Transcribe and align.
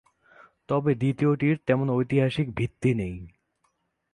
তবে 0.69 0.91
দ্বিতীয়টির 0.95 1.55
তেমন 1.67 1.87
ঐতিহাসিক 1.89 2.47
ভিত্তি 2.55 2.91
নেই। 2.93 3.15